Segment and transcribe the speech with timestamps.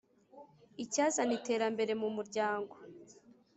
[0.83, 2.73] icyazana iterambere mu muryango